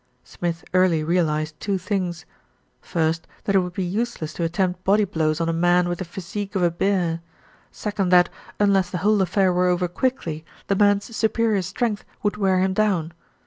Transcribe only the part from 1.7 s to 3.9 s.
things. First that it would be